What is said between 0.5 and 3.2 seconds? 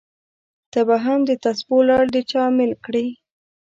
ته به هم دتسبو لړ د چا امېل کړې!